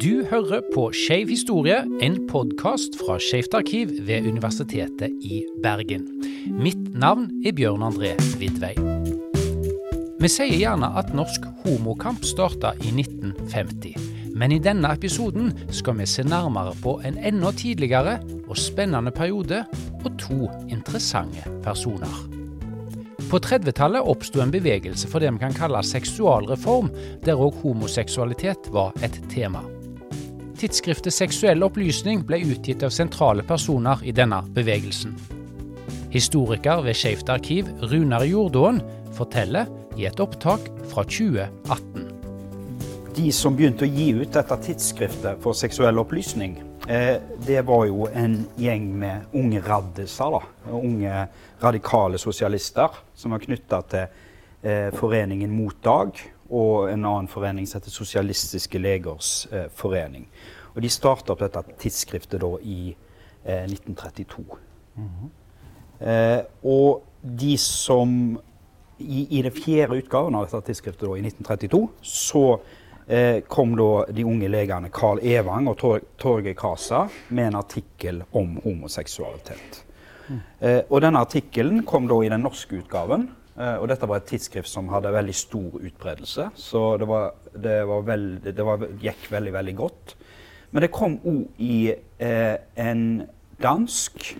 Du 0.00 0.24
hører 0.30 0.62
på 0.74 0.86
Skeiv 0.96 1.28
historie, 1.28 1.82
en 2.00 2.14
podkast 2.30 2.94
fra 2.96 3.18
Skeivt 3.20 3.52
arkiv 3.58 3.90
ved 4.06 4.24
Universitetet 4.28 5.12
i 5.20 5.42
Bergen. 5.62 6.06
Mitt 6.56 6.80
navn 6.96 7.26
er 7.44 7.52
Bjørn 7.52 7.84
André 7.84 8.14
Vidvei. 8.40 8.72
Vi 10.20 10.32
sier 10.32 10.56
gjerne 10.56 10.88
at 10.96 11.12
norsk 11.16 11.44
homokamp 11.64 12.24
starta 12.24 12.72
i 12.80 12.94
1950. 12.94 13.94
Men 14.32 14.56
i 14.56 14.62
denne 14.64 14.94
episoden 14.96 15.52
skal 15.68 16.00
vi 16.00 16.08
se 16.08 16.24
nærmere 16.24 16.72
på 16.80 16.96
en 17.04 17.20
enda 17.20 17.52
tidligere 17.52 18.18
og 18.46 18.56
spennende 18.56 19.12
periode 19.12 19.64
og 20.04 20.12
to 20.22 20.46
interessante 20.70 21.44
personer. 21.64 22.39
På 23.30 23.38
30-tallet 23.38 24.02
oppsto 24.02 24.40
en 24.42 24.50
bevegelse 24.50 25.06
for 25.06 25.22
det 25.22 25.30
vi 25.30 25.38
kan 25.38 25.54
kalle 25.54 25.78
seksualreform, 25.86 26.88
der 27.22 27.38
òg 27.38 27.60
homoseksualitet 27.62 28.66
var 28.74 28.90
et 29.06 29.20
tema. 29.30 29.62
Tidsskriftet 30.58 31.14
Seksuell 31.14 31.62
opplysning 31.62 32.24
ble 32.26 32.40
utgitt 32.50 32.82
av 32.82 32.90
sentrale 32.90 33.44
personer 33.46 34.02
i 34.02 34.10
denne 34.12 34.42
bevegelsen. 34.56 35.14
Historiker 36.10 36.82
ved 36.82 36.98
Skeivt 36.98 37.30
arkiv 37.30 37.70
Runar 37.92 38.26
Jordåen 38.26 38.82
forteller 39.14 39.70
i 39.94 40.08
et 40.10 40.18
opptak 40.20 40.66
fra 40.90 41.06
2018. 41.06 42.10
De 43.14 43.30
som 43.34 43.54
begynte 43.54 43.86
å 43.86 43.94
gi 43.94 44.10
ut 44.18 44.34
dette 44.34 44.58
tidsskriftet 44.66 45.38
for 45.44 45.54
seksuell 45.54 46.02
opplysning, 46.02 46.58
det 47.46 47.60
var 47.66 47.84
jo 47.86 48.08
en 48.10 48.32
gjeng 48.58 48.86
med 48.98 49.36
unge 49.38 49.60
raddiser. 49.62 50.30
da, 50.34 50.72
Unge 50.74 51.26
radikale 51.60 52.18
sosialister 52.18 52.96
som 53.14 53.30
var 53.30 53.44
knytta 53.44 53.80
til 53.92 54.06
eh, 54.62 54.88
Foreningen 54.98 55.52
mot 55.54 55.76
Dag 55.84 56.18
og 56.50 56.90
en 56.90 57.04
annen 57.04 57.28
forening 57.30 57.68
som 57.68 57.78
heter 57.78 57.94
Sosialistiske 57.94 58.78
legers 58.82 59.46
eh, 59.52 59.68
forening. 59.70 60.26
Og 60.74 60.82
De 60.82 60.90
starta 60.90 61.32
opp 61.32 61.44
dette 61.44 61.62
tidsskriftet 61.78 62.40
da 62.42 62.56
i 62.62 62.96
1932. 63.44 64.44
Mm 64.96 65.08
-hmm. 65.08 66.44
og 66.62 67.02
de 67.22 67.58
som 67.58 68.40
i, 68.98 69.38
i 69.38 69.42
den 69.42 69.52
fjerde 69.52 69.96
utgaven 69.96 70.34
av 70.34 70.44
dette 70.44 70.60
tidsskriftet 70.66 71.08
da, 71.08 71.16
i 71.16 71.24
1932 71.24 71.88
så 72.02 72.60
eh, 73.10 73.40
kom 73.48 73.74
da 73.76 74.06
de 74.12 74.24
unge 74.24 74.48
legene 74.48 74.90
Carl 74.94 75.20
Evang 75.26 75.68
og 75.70 75.78
Tor 75.80 76.04
Torgeir 76.20 76.54
Kasa 76.58 77.06
med 77.28 77.50
en 77.50 77.58
artikkel 77.60 78.22
om 78.38 78.56
homoseksualitet. 78.64 79.82
Mm. 80.28 80.40
Eh, 80.60 80.80
og 80.86 81.02
denne 81.02 81.22
artikkelen 81.26 81.82
kom 81.88 82.06
da 82.10 82.20
i 82.22 82.30
den 82.30 82.44
norske 82.46 82.78
utgaven. 82.78 83.28
Eh, 83.56 83.76
og 83.76 83.88
dette 83.90 84.08
var 84.08 84.22
et 84.22 84.30
tidsskrift 84.30 84.70
som 84.70 84.88
hadde 84.92 85.12
veldig 85.12 85.34
stor 85.36 85.80
utbredelse, 85.80 86.50
så 86.54 86.84
det, 87.00 87.08
var, 87.10 87.34
det, 87.52 87.80
var 87.90 88.06
veld, 88.06 88.46
det 88.46 88.66
var, 88.66 88.86
gikk 89.02 89.26
veldig, 89.32 89.56
veldig 89.58 89.76
godt. 89.80 90.14
Men 90.70 90.86
det 90.86 90.94
kom 90.94 91.18
òg 91.26 91.60
i 91.66 91.90
eh, 91.90 92.56
en 92.78 93.04
dansk 93.60 94.30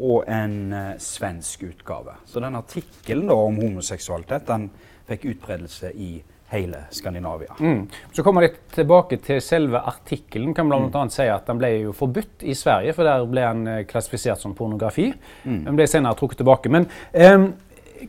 og 0.00 0.28
en 0.30 0.72
eh, 0.72 0.92
svensk 1.02 1.66
utgave. 1.66 2.14
Så 2.24 2.40
den 2.40 2.56
artikkelen 2.56 3.32
om 3.34 3.58
homoseksualitet 3.60 4.46
den 4.48 4.70
fikk 5.10 5.26
utbredelse 5.34 5.90
i 5.92 6.12
hele 6.50 6.84
Skandinavia. 6.90 7.54
Mm. 7.60 7.88
Så 8.12 8.22
kommer 8.26 8.42
jeg 8.42 8.56
tilbake 8.74 9.20
til 9.22 9.40
selve 9.42 9.80
artikkelen. 9.86 10.54
Kan 10.54 10.70
blant 10.70 10.94
annet 10.98 11.14
si 11.14 11.26
at 11.30 11.46
Den 11.46 11.60
ble 11.60 11.70
jo 11.86 11.94
forbudt 11.96 12.42
i 12.42 12.54
Sverige, 12.58 12.94
for 12.96 13.06
der 13.06 13.26
ble 13.30 13.44
den 13.46 13.66
eh, 13.70 13.82
klassifisert 13.86 14.42
som 14.42 14.54
pornografi. 14.58 15.10
Mm. 15.44 15.64
Den 15.68 15.78
ble 15.78 15.86
senere 15.90 16.18
trukket 16.18 16.42
tilbake. 16.42 16.72
Men 16.72 16.88
eh, 17.12 17.50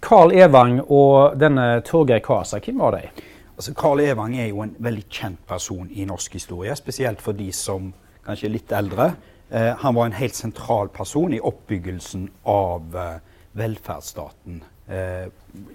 Carl 0.02 0.34
Evang 0.34 0.80
og 0.88 1.38
denne 1.40 1.82
Torgeir 1.86 2.24
Kasa, 2.26 2.62
hvem 2.64 2.82
var 2.82 2.98
de? 2.98 3.30
Altså, 3.58 3.76
Carl 3.78 4.02
Evang 4.02 4.38
er 4.40 4.50
jo 4.50 4.64
en 4.66 4.74
veldig 4.80 5.06
kjent 5.06 5.42
person 5.48 5.90
i 5.92 6.08
norsk 6.10 6.34
historie, 6.40 6.74
spesielt 6.76 7.22
for 7.22 7.38
de 7.38 7.52
som 7.54 7.92
kanskje 8.26 8.50
er 8.50 8.56
litt 8.56 8.74
eldre. 8.74 9.12
Uh, 9.52 9.76
han 9.84 9.94
var 9.94 10.08
en 10.08 10.16
helt 10.18 10.38
sentral 10.38 10.90
person 10.90 11.34
i 11.36 11.42
oppbyggelsen 11.44 12.30
av 12.50 12.96
uh, 12.96 13.18
velferdsstaten 13.60 14.64
uh, 14.90 15.28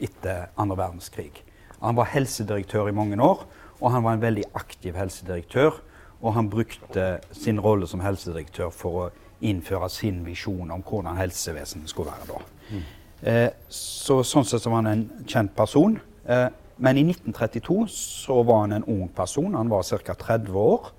etter 0.03 0.49
andre 0.56 0.78
verdenskrig. 0.81 1.43
Han 1.82 1.97
var 1.97 2.10
helsedirektør 2.12 2.88
i 2.88 2.97
mange 2.97 3.19
år, 3.22 3.44
og 3.81 3.92
han 3.92 4.04
var 4.04 4.16
en 4.16 4.25
veldig 4.25 4.44
aktiv 4.54 4.97
helsedirektør. 4.97 5.82
Og 6.25 6.34
han 6.34 6.50
brukte 6.50 7.19
sin 7.37 7.60
rolle 7.60 7.87
som 7.87 8.00
helsedirektør 8.00 8.70
for 8.72 9.00
å 9.00 9.09
innføre 9.44 9.88
sin 9.92 10.22
visjon 10.25 10.70
om 10.72 10.84
hvordan 10.84 11.19
helsevesenet 11.20 11.92
skulle 11.92 12.14
være 12.14 12.31
da. 12.31 12.44
Mm. 12.70 12.84
Eh, 13.22 13.48
så, 13.69 14.22
sånn 14.25 14.47
sett 14.48 14.64
så 14.64 14.72
var 14.72 14.81
han 14.81 14.92
en 14.92 15.26
kjent 15.28 15.53
person. 15.56 15.98
Eh, 16.25 16.48
men 16.76 17.00
i 17.00 17.04
1932 17.09 17.78
så 17.93 18.41
var 18.44 18.64
han 18.64 18.78
en 18.78 18.88
ung 18.93 19.08
person. 19.08 19.54
Han 19.54 19.72
var 19.72 19.84
ca. 20.04 20.14
30 20.14 20.56
år. 20.60 20.91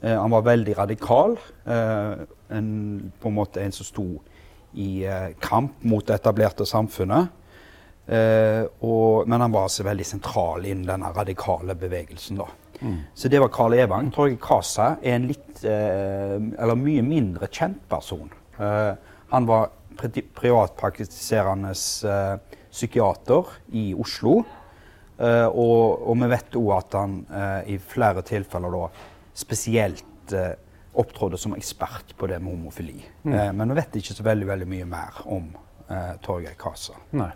Eh, 0.00 0.14
han 0.18 0.30
var 0.30 0.46
veldig 0.46 0.78
radikal. 0.78 1.36
Eh, 1.64 2.24
en, 2.50 3.12
på 3.20 3.28
en 3.28 3.34
måte 3.34 3.62
en 3.62 3.74
som 3.74 3.86
sto 3.86 4.06
i 4.72 5.04
eh, 5.04 5.30
kamp 5.40 5.84
mot 5.84 6.06
det 6.06 6.18
etablerte 6.18 6.66
samfunnet. 6.66 7.30
Uh, 8.02 8.66
og, 8.82 9.28
men 9.30 9.44
han 9.44 9.52
var 9.54 9.68
altså 9.68 9.84
veldig 9.86 10.04
sentral 10.06 10.64
innen 10.66 10.88
denne 10.88 11.12
radikale 11.14 11.76
bevegelsen. 11.78 12.40
da. 12.40 12.48
Mm. 12.82 12.96
Så 13.14 13.30
det 13.30 13.38
var 13.40 13.52
Karl 13.54 13.76
Evang. 13.78 14.10
Torgeir 14.14 14.40
Kasa 14.42 14.96
er 14.98 15.20
en 15.20 15.28
litt, 15.30 15.62
uh, 15.62 16.38
eller 16.40 16.80
mye 16.80 17.04
mindre 17.06 17.50
kjent 17.52 17.84
person. 17.90 18.32
Uh, 18.58 18.98
han 19.32 19.46
var 19.48 19.70
privatpraktiserende 20.00 21.70
psykiater 22.72 23.54
i 23.76 23.92
Oslo. 23.94 24.42
Og, 25.22 25.82
og, 26.08 26.14
vi 26.18 26.28
vet 26.32 26.56
òg 26.58 26.70
at 26.74 26.94
han 26.96 27.12
i 27.70 27.76
flere 27.78 28.24
tilfeller 28.26 28.72
da 28.74 28.86
spesielt 29.36 30.32
opptrådte 30.98 31.38
som 31.38 31.54
ekspert 31.54 32.16
på 32.18 32.26
det 32.32 32.40
med 32.42 32.56
homofili. 32.56 33.04
Mm. 33.22 33.36
men 33.60 33.70
vi 33.70 33.76
vet 33.78 34.00
ikke 34.00 34.16
så 34.16 34.26
veldig, 34.26 34.48
veldig 34.48 34.68
mye 34.72 34.88
mer 34.88 35.20
om 35.36 35.52
eh, 35.90 36.16
Torgeir 36.22 36.54
Kasa. 36.58 36.94
Nei. 37.10 37.30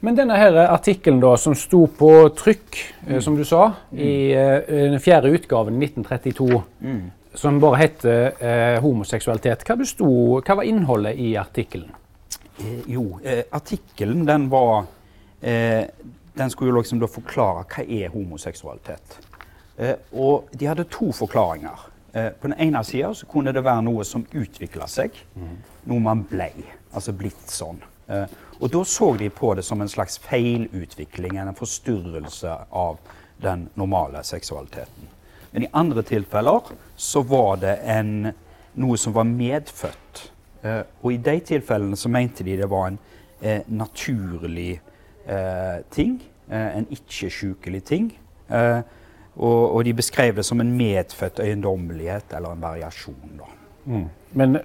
Men 0.00 0.16
denne 0.18 0.36
her 0.38 0.56
artikkelen 0.66 1.20
da, 1.22 1.34
som 1.40 1.54
sto 1.58 1.84
på 1.98 2.10
trykk, 2.36 2.78
eh, 3.08 3.20
som 3.24 3.36
du 3.36 3.44
sa, 3.48 3.70
mm. 3.90 3.98
i 3.98 4.14
eh, 4.36 4.72
den 4.92 5.00
fjerde 5.02 5.32
utgaven 5.34 5.78
1932, 5.82 6.62
mm. 6.80 7.02
som 7.34 7.60
bare 7.60 7.80
heter 7.82 8.32
eh, 8.38 8.82
'Homoseksualitet', 8.82 9.64
hva, 9.68 9.78
sto, 9.88 10.08
hva 10.40 10.58
var 10.60 10.68
innholdet 10.68 11.18
i 11.20 11.34
artikkelen? 11.40 11.92
Eh, 12.60 12.90
jo, 12.94 13.18
eh, 13.24 13.44
artikkelen 13.50 14.26
den 14.26 14.50
var 14.50 14.86
Den 16.34 16.50
skulle 16.50 16.70
jo 16.70 16.78
liksom 16.78 16.98
da 16.98 17.06
forklare 17.06 17.66
hva 17.68 17.82
er 17.84 18.08
homoseksualitet. 18.08 19.18
og 20.12 20.48
de 20.56 20.66
hadde 20.66 20.84
to 20.84 21.12
forklaringer. 21.12 21.90
på 22.40 22.48
den 22.48 22.54
ene 22.58 22.84
sida 22.84 23.12
kunne 23.28 23.52
det 23.52 23.64
være 23.64 23.82
noe 23.82 24.04
som 24.04 24.24
utvikla 24.32 24.86
seg, 24.86 25.10
mm. 25.34 25.58
noe 25.84 26.00
man 26.00 26.24
blei 26.24 26.64
altså 26.94 27.14
blitt 27.16 27.50
sånn. 27.50 27.80
Eh, 28.08 28.26
og 28.60 28.70
da 28.72 28.84
så 28.86 29.10
de 29.18 29.30
på 29.32 29.54
det 29.54 29.64
som 29.66 29.80
en 29.82 29.90
slags 29.90 30.18
feilutvikling, 30.22 31.38
en 31.38 31.56
forstyrrelse 31.56 32.56
av 32.70 32.98
den 33.42 33.68
normale 33.74 34.22
seksualiteten. 34.24 35.10
Men 35.52 35.66
i 35.66 35.70
andre 35.72 36.02
tilfeller 36.02 36.72
så 36.96 37.22
var 37.22 37.56
det 37.62 37.76
en, 37.86 38.32
noe 38.80 38.98
som 38.98 39.14
var 39.14 39.28
medfødt. 39.28 40.24
Eh, 40.62 40.82
og 41.02 41.12
i 41.12 41.20
de 41.22 41.38
tilfellene 41.52 41.98
så 41.98 42.10
mente 42.12 42.46
de 42.46 42.58
det 42.58 42.70
var 42.70 42.90
en 42.90 43.00
eh, 43.40 43.62
naturlig 43.68 44.80
eh, 45.26 45.80
ting. 45.94 46.18
Eh, 46.50 46.70
en 46.78 46.88
ikke-sjukelig 46.90 47.84
ting. 47.86 48.12
Eh, 48.50 48.80
og, 49.34 49.74
og, 49.74 49.84
de 49.84 49.94
beskrev 49.94 50.36
det 50.36 50.44
som 50.46 50.60
en 50.60 50.76
medfødt 50.76 51.40
øyendommelighet 51.42 52.34
eller 52.36 52.54
en 52.54 52.62
variasjon. 52.62 53.38
da. 53.38 53.50
Mm. 53.86 54.08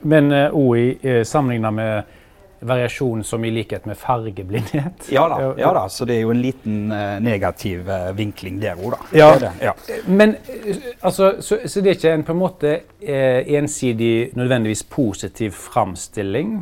Men 0.10 0.32
òg 0.34 0.78
i 0.78 1.20
sammenligna 1.28 1.72
med 1.72 2.16
variasjon 2.60 3.24
som 3.24 3.46
i 3.46 3.52
likhet 3.52 3.86
med 3.86 3.98
fargeblindhet. 3.98 5.10
Ja 5.10 5.28
da, 5.30 5.54
ja 5.58 5.74
da, 5.74 5.86
så 5.90 6.06
det 6.06 6.18
er 6.18 6.26
jo 6.26 6.34
en 6.34 6.42
liten 6.42 6.92
uh, 6.92 7.20
negativ 7.24 7.88
vinkling 8.18 8.60
der 8.62 8.80
òg, 8.80 8.96
da. 8.96 9.00
Ja. 9.16 9.30
Det 9.34 9.46
det, 9.46 9.52
ja. 9.70 9.74
Men 10.08 10.36
eh, 10.50 10.82
altså, 11.00 11.36
så, 11.40 11.62
så, 11.66 11.82
det 11.82 11.94
er 11.94 12.00
ikke 12.00 12.14
en 12.14 12.26
på 12.28 12.36
en 12.36 12.42
måte 12.42 12.74
eh, 13.00 13.54
ensidig, 13.60 14.32
nødvendigvis 14.36 14.84
positiv 14.92 15.56
framstilling 15.56 16.60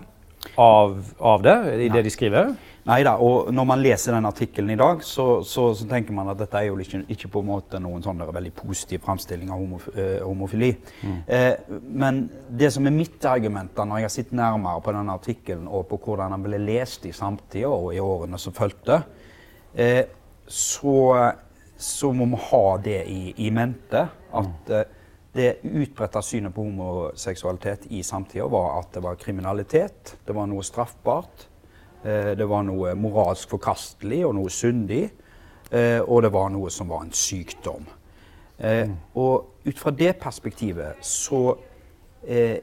av, 0.57 0.97
av 1.19 1.43
det 1.43 1.57
i 1.73 1.87
Nei. 1.87 1.91
det 1.95 2.05
de 2.05 2.13
skriver? 2.13 2.53
Nei 2.87 3.01
da, 3.03 3.17
og 3.19 3.49
når 3.51 3.65
man 3.67 3.81
leser 3.83 4.15
den 4.15 4.25
artikkelen 4.29 4.71
i 4.71 4.77
dag, 4.79 5.01
så, 5.03 5.41
så, 5.43 5.65
så, 5.75 5.85
tenker 5.89 6.15
man 6.15 6.29
at 6.31 6.39
dette 6.39 6.55
er 6.55 6.69
jo 6.69 6.77
ikke, 6.79 7.01
ikke 7.11 7.29
på 7.33 7.41
en 7.43 7.49
måte 7.49 7.81
noen 7.83 8.03
sånn 8.03 8.21
veldig 8.23 8.53
positiv 8.55 9.01
framstilling 9.03 9.49
av 9.51 9.59
homof 9.59 9.89
eh, 9.91 10.21
homofili. 10.23 10.69
Mm. 11.01 11.17
Eh, 11.35 11.73
men 11.99 12.21
det 12.47 12.69
som 12.71 12.87
er 12.87 12.95
mitt 12.95 13.25
argument 13.27 13.73
da, 13.75 13.83
når 13.83 13.99
jeg 13.99 14.07
har 14.07 14.13
sett 14.13 14.31
nærmere 14.39 14.83
på 14.85 14.93
denne 14.95 15.17
artikkelen, 15.19 15.65
og 15.67 15.83
på 15.89 15.99
hvordan 16.05 16.37
den 16.37 16.45
ble 16.45 16.61
lest 16.63 17.09
i 17.09 17.11
samtida 17.15 17.73
og 17.73 17.89
i 17.91 17.99
årene 18.03 18.39
som 18.39 18.55
fulgte, 18.55 19.01
eh, 19.75 20.05
så, 20.47 20.95
så, 21.75 22.13
må 22.15 22.29
vi 22.31 22.41
ha 22.45 22.63
det 22.87 23.01
i, 23.11 23.33
i 23.49 23.51
mente. 23.51 24.05
At 24.31 24.71
mm. 24.71 24.95
det 25.35 25.51
utbredte 25.67 26.23
synet 26.23 26.55
på 26.55 26.63
homoseksualitet 26.63 27.91
i 27.91 27.99
samtida 27.99 28.47
var 28.47 28.77
at 28.79 28.95
det 28.95 29.03
var 29.03 29.19
kriminalitet, 29.19 30.15
det 30.23 30.39
var 30.39 30.47
noe 30.47 30.63
straffbart. 30.63 31.49
Eh, 32.07 32.33
det 32.39 32.47
var 32.47 32.63
noe 32.67 32.95
moralsk 32.95 33.57
forkastelig 33.57 34.23
og 34.27 34.37
noe 34.39 34.53
syndig. 34.53 35.09
Eh, 35.71 35.99
og 35.99 36.23
det 36.23 36.31
var 36.31 36.51
noe 36.53 36.71
som 36.71 36.87
var 36.91 37.03
en 37.03 37.13
sykdom. 37.15 37.87
Eh, 38.57 38.87
mm. 38.87 38.95
Og 39.19 39.67
ut 39.67 39.79
fra 39.79 39.91
det 39.91 40.13
perspektivet 40.21 41.03
så 41.03 41.41
eh, 42.23 42.57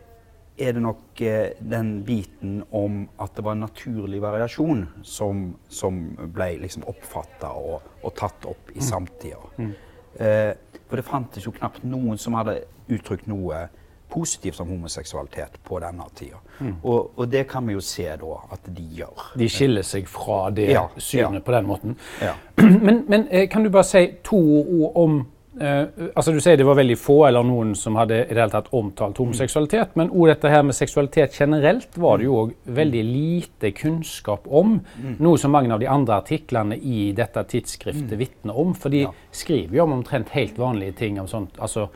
er 0.54 0.72
det 0.72 0.82
nok 0.82 1.20
den 1.58 1.88
biten 2.06 2.60
om 2.70 3.08
at 3.18 3.34
det 3.34 3.42
var 3.44 3.56
en 3.56 3.64
naturlig 3.64 4.20
variasjon 4.22 4.84
som, 5.02 5.48
som 5.68 5.98
ble 6.34 6.52
liksom 6.62 6.86
oppfatta 6.86 7.50
og, 7.58 7.88
og, 8.02 8.12
tatt 8.14 8.46
opp 8.46 8.70
i 8.70 8.78
mm. 8.78 8.86
samtida. 8.86 9.40
Mm. 9.58 9.72
Eh, 10.14 10.52
for 10.86 11.00
det 11.00 11.06
fantes 11.08 11.46
jo 11.46 11.54
knapt 11.56 11.82
noen 11.88 12.20
som 12.22 12.36
hadde 12.38 12.60
uttrykt 12.86 13.26
noe 13.26 13.66
positivt 14.14 14.60
om 14.62 14.70
homoseksualitet 14.70 15.58
på 15.66 15.80
denne 15.82 16.06
tida. 16.14 16.40
Mm. 16.60 16.76
Og, 16.82 17.12
og, 17.18 17.28
det 17.32 17.46
kan 17.50 17.66
vi 17.66 17.74
jo 17.74 17.82
se 17.82 18.06
da 18.20 18.38
at 18.54 18.72
de 18.76 18.86
gjør. 19.00 19.30
De 19.38 19.48
skiller 19.50 19.86
seg 19.86 20.08
fra 20.08 20.48
det 20.54 20.70
ja, 20.70 20.86
synet 20.96 21.40
ja. 21.40 21.44
på 21.44 21.56
den 21.56 21.70
måten. 21.70 21.98
Ja. 22.22 22.34
Men, 22.86 23.04
men, 23.08 23.26
eh, 23.30 23.48
kan 23.50 23.64
du 23.64 23.68
bare 23.70 23.84
si 23.84 24.06
to 24.24 24.38
ord 24.62 24.92
om 24.96 25.24
Eh, 25.60 25.86
altså 26.16 26.32
Du 26.32 26.40
sier 26.42 26.58
det 26.58 26.66
var 26.66 26.78
veldig 26.80 26.96
få 26.98 27.18
eller 27.28 27.46
noen 27.46 27.74
som 27.78 27.94
hadde 27.98 28.16
i 28.24 28.32
det 28.32 28.40
hele 28.40 28.52
tatt 28.52 28.72
omtalt 28.74 29.18
homoseksualitet. 29.22 29.94
Men 29.98 30.10
også 30.10 30.30
dette 30.32 30.52
her 30.52 30.64
med 30.66 30.76
seksualitet 30.76 31.36
generelt 31.38 31.98
var 32.00 32.18
det 32.18 32.28
jo 32.28 32.38
òg 32.42 32.54
veldig 32.78 33.04
lite 33.06 33.70
kunnskap 33.78 34.48
om. 34.50 34.80
Noe 35.22 35.40
som 35.40 35.54
mange 35.54 35.74
av 35.74 35.82
de 35.82 35.90
andre 35.90 36.18
artiklene 36.18 36.78
i 36.78 37.12
dette 37.16 37.44
tidsskriftet 37.50 38.16
vitner 38.18 38.58
om. 38.58 38.74
For 38.74 38.94
de 38.94 39.06
skriver 39.34 39.78
jo 39.78 39.86
om 39.86 39.98
omtrent 40.00 40.34
helt 40.34 40.58
vanlige 40.58 40.98
ting 41.04 41.20
om 41.22 41.30
sånt. 41.30 41.54
altså 41.58 41.88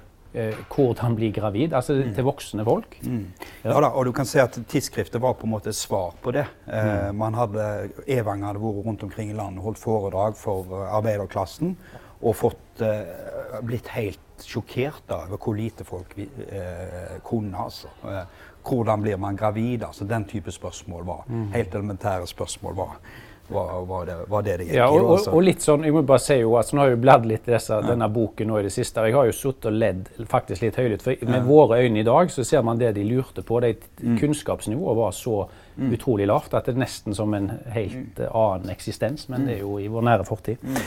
hvordan 0.68 1.16
bli 1.18 1.30
gravid, 1.34 1.72
altså 1.76 1.96
mm. 1.98 2.12
til 2.16 2.26
voksne 2.26 2.64
folk. 2.64 2.98
Mm. 3.02 3.24
Ja. 3.64 3.70
ja 3.72 3.80
da, 3.84 3.90
og 3.90 4.06
du 4.08 4.12
kan 4.16 4.28
se 4.28 4.42
at 4.42 4.58
Tidsskriftet 4.68 5.22
var 5.22 5.36
på 5.38 5.46
en 5.48 5.54
måte 5.54 5.72
svar 5.76 6.14
på 6.22 6.32
det. 6.36 6.46
Eh, 6.66 7.08
man 7.16 7.36
hadde, 7.38 7.64
Evang 8.06 8.44
hadde 8.46 8.62
vært 8.62 8.84
rundt 8.86 9.06
omkring 9.06 9.32
i 9.32 9.38
landet 9.38 9.62
og 9.62 9.70
holdt 9.70 9.82
foredrag 9.82 10.36
for 10.38 10.68
uh, 10.72 10.84
arbeiderklassen 10.98 11.76
og 12.18 12.34
fått, 12.34 12.82
eh, 12.82 13.60
blitt 13.62 13.88
helt 13.94 14.42
sjokkert 14.42 15.10
over 15.14 15.38
hvor 15.38 15.56
lite 15.58 15.86
folk 15.86 16.14
uh, 16.18 17.18
kunne. 17.26 17.54
altså. 17.58 17.90
Uh, 18.02 18.22
hvordan 18.68 19.02
blir 19.02 19.16
man 19.16 19.36
gravid? 19.36 19.82
altså 19.82 20.04
Den 20.04 20.24
type 20.24 20.50
spørsmål 20.50 21.06
var 21.06 21.24
mm. 21.26 21.52
helt 21.52 21.74
elementære 21.74 22.26
spørsmål. 22.26 22.76
var 22.76 22.98
var, 23.48 23.84
var, 23.86 24.06
det, 24.06 24.16
var 24.28 24.42
det 24.42 24.56
det 24.60 24.66
gikk 24.66 24.76
ja, 24.76 24.88
og, 24.92 25.06
og, 25.14 25.28
og, 25.32 25.38
litt 25.44 25.64
sånn, 25.64 25.84
jeg 25.86 25.94
må 25.96 26.02
bare 26.06 26.20
si 26.20 26.36
jo, 26.42 26.52
altså 26.60 26.76
Nå 26.76 26.82
har 26.82 26.90
jeg 26.90 26.98
jo 26.98 27.00
bladd 27.04 27.28
litt 27.30 27.48
i 27.48 27.54
ja. 27.56 27.78
denne 27.84 28.08
boken 28.12 28.50
nå 28.50 28.58
i 28.60 28.66
det 28.66 28.72
siste. 28.74 29.04
Jeg 29.08 29.16
har 29.16 29.28
jo 29.28 29.36
sittet 29.36 29.70
og 29.70 29.78
ledd 29.80 30.10
faktisk 30.28 30.66
litt 30.66 30.76
høylytt. 30.78 31.04
For 31.04 31.24
med 31.28 31.40
ja. 31.40 31.44
våre 31.46 31.80
øyne 31.80 32.02
i 32.02 32.06
dag 32.06 32.32
så 32.34 32.44
ser 32.46 32.66
man 32.66 32.80
det 32.80 32.92
de 32.98 33.06
lurte 33.08 33.44
på. 33.46 33.60
Det 33.64 33.72
mm. 34.02 34.18
Kunnskapsnivået 34.20 34.98
var 34.98 35.16
så 35.16 35.38
mm. 35.76 35.92
utrolig 35.96 36.28
lavt. 36.28 36.54
At 36.54 36.68
det 36.68 36.76
er 36.76 36.82
nesten 36.84 37.16
som 37.16 37.34
en 37.38 37.50
helt 37.72 38.20
mm. 38.20 38.28
annen 38.28 38.74
eksistens, 38.74 39.28
men 39.32 39.48
det 39.48 39.58
er 39.58 39.64
jo 39.64 39.78
i 39.80 39.88
vår 39.92 40.08
nære 40.10 40.28
fortid. 40.28 40.60
Mm. 40.62 40.80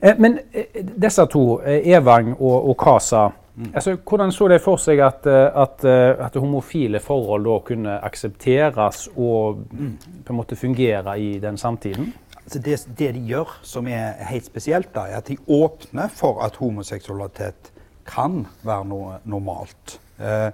Eh, 0.00 0.18
men 0.18 0.38
eh, 0.52 0.82
disse 0.82 1.26
to, 1.32 1.46
eh, 1.64 1.88
Evang 1.96 2.34
og, 2.34 2.58
og 2.72 2.76
Kasa, 2.82 3.30
mm. 3.54 3.70
altså, 3.74 3.96
hvordan 4.08 4.32
så 4.32 4.48
de 4.48 4.58
for 4.62 4.80
seg 4.80 5.02
at, 5.04 5.26
eh, 5.26 5.62
at, 5.62 5.84
eh, 5.84 6.24
at, 6.26 6.36
homofile 6.40 7.00
forhold 7.00 7.46
da 7.48 7.58
kunne 7.66 7.98
aksepteres 8.04 9.08
og 9.16 9.62
mm. 9.70 9.92
på 10.24 10.34
en 10.34 10.40
måte 10.40 10.56
fungere 10.56 11.18
i 11.20 11.38
den 11.42 11.58
samtiden? 11.58 12.12
Altså 12.42 12.58
det, 12.58 12.80
det, 12.98 13.14
de 13.14 13.26
gjør, 13.26 13.58
som 13.62 13.86
er 13.86 14.18
helt 14.28 14.46
spesielt, 14.46 14.90
da, 14.94 15.06
er 15.06 15.22
at 15.22 15.30
de 15.30 15.38
åpner 15.46 16.10
for 16.10 16.42
at 16.42 16.58
homoseksualitet 16.58 17.70
kan 18.06 18.42
være 18.66 18.84
noe 18.90 19.20
normalt. 19.30 20.00
Eh, 20.18 20.50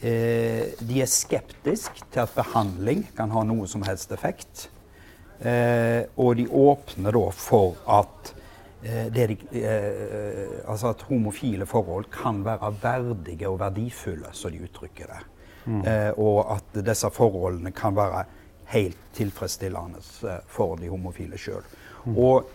Eh, 0.00 0.72
de 0.80 1.02
er 1.04 1.08
skeptiske 1.10 2.06
til 2.12 2.22
at 2.22 2.32
behandling 2.32 3.04
kan 3.16 3.32
ha 3.34 3.42
noe 3.44 3.66
som 3.68 3.84
helst 3.84 4.12
effekt. 4.14 4.70
Eh, 5.44 6.08
og 6.16 6.38
de 6.38 6.46
åpner 6.48 7.12
da 7.12 7.26
for 7.36 7.76
at, 8.00 8.32
de, 8.82 9.36
eh, 9.50 10.70
altså 10.70 10.90
at 10.90 11.04
homofile 11.06 11.66
forhold 11.66 12.08
kan 12.10 12.42
være 12.44 12.72
verdige 12.82 13.48
og 13.48 13.60
verdifulle, 13.60 14.32
som 14.32 14.50
de 14.50 14.62
uttrykker 14.64 15.06
det. 15.06 15.20
Mm. 15.64 15.84
Eh, 15.86 16.10
og 16.18 16.56
at 16.56 16.80
disse 16.86 17.10
forholdene 17.14 17.70
kan 17.70 17.94
være 17.96 18.24
helt 18.72 18.98
tilfredsstillende 19.14 20.02
eh, 20.26 20.42
for 20.50 20.76
de 20.76 20.90
homofile 20.90 21.38
sjøl. 21.38 21.62
Mm. 22.04 22.18
Og 22.18 22.50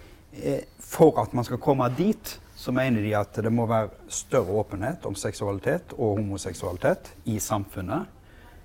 for 0.84 1.18
at 1.22 1.34
man 1.34 1.46
skal 1.48 1.58
komme 1.58 1.88
dit, 1.98 2.40
så 2.56 2.72
mener 2.76 3.02
de 3.02 3.16
at 3.16 3.40
det 3.42 3.52
må 3.54 3.66
være 3.66 3.90
større 4.12 4.60
åpenhet 4.60 5.06
om 5.08 5.16
seksualitet 5.16 5.94
og 5.96 6.20
homoseksualitet 6.20 7.14
i 7.32 7.40
samfunnet. 7.40 8.06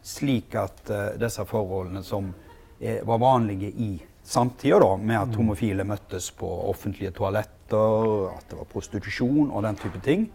Slik 0.03 0.57
at 0.59 0.91
disse 1.21 1.45
forholdene 1.47 2.03
som 2.05 2.33
var 2.81 3.21
vanlige 3.23 3.71
i 3.71 3.91
samtida, 4.33 4.97
med 4.97 5.19
at 5.19 5.33
mm. 5.33 5.39
homofile 5.41 5.85
møttes 5.87 6.31
på 6.37 6.49
offentlige 6.71 7.13
toaletter, 7.17 8.29
at 8.33 8.49
det 8.51 8.59
var 8.59 8.71
prostitusjon 8.73 9.51
og 9.51 9.65
den 9.67 9.81
type 9.81 10.01
ting, 10.05 10.29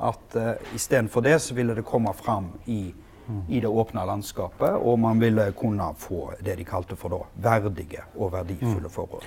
at 0.00 0.36
uh, 0.36 0.74
istedenfor 0.74 1.24
det 1.26 1.36
så 1.44 1.54
ville 1.54 1.74
det 1.76 1.84
komme 1.86 2.12
fram 2.16 2.52
i, 2.66 2.94
mm. 3.26 3.42
i 3.48 3.60
det 3.60 3.68
åpne 3.68 4.06
landskapet, 4.08 4.78
og 4.78 4.98
man 4.98 5.20
ville 5.20 5.50
kunne 5.58 5.90
få 5.98 6.30
det 6.40 6.56
de 6.60 6.68
kalte 6.68 6.96
for 6.96 7.12
da, 7.12 7.24
verdige 7.50 8.06
og 8.16 8.32
verdifulle 8.32 8.88
mm. 8.88 8.94
forhold. 8.94 9.26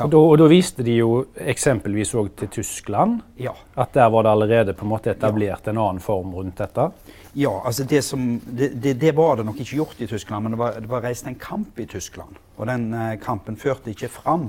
Ja. 0.00 0.06
Og, 0.06 0.10
da, 0.10 0.18
og, 0.18 0.38
da, 0.40 0.46
viste 0.48 0.84
de 0.86 0.94
jo 0.96 1.08
eksempelvis 1.36 2.14
òg 2.16 2.30
til 2.40 2.48
Tyskland. 2.54 3.18
Ja. 3.36 3.52
At 3.76 3.92
der 3.92 4.08
var 4.08 4.24
det 4.24 4.30
allerede 4.32 4.74
på 4.74 4.86
en 4.86 4.92
måte 4.94 5.12
etablert 5.12 5.66
ja. 5.68 5.74
en 5.74 5.80
annen 5.82 6.00
form 6.00 6.32
rundt 6.38 6.56
dette. 6.62 6.86
Ja, 7.36 7.52
altså 7.60 7.84
det, 7.84 8.00
som, 8.02 8.40
det, 8.46 8.72
det, 8.80 8.94
det, 9.02 9.12
var 9.14 9.36
det 9.36 9.44
nok 9.46 9.60
ikke 9.60 9.76
gjort 9.76 10.00
i 10.00 10.08
Tyskland, 10.08 10.42
men 10.46 10.56
det 10.56 10.60
var, 10.62 10.78
var 10.88 11.04
reist 11.04 11.28
en 11.28 11.36
kamp 11.38 11.78
i 11.78 11.86
Tyskland. 11.86 12.40
Og 12.56 12.66
den 12.66 12.88
eh, 12.96 13.18
kampen 13.20 13.60
førte 13.60 13.92
ikke 13.92 14.08
fram. 14.08 14.48